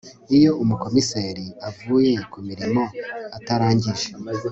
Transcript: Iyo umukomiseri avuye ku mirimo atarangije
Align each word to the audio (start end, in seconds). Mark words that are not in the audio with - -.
Iyo 0.35 0.51
umukomiseri 0.63 1.45
avuye 1.69 2.13
ku 2.31 2.37
mirimo 2.47 2.81
atarangije 3.37 4.07